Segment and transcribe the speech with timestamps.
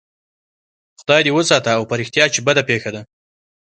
[0.99, 3.01] خدای دې وساته او په رښتیا چې بده پېښه ده.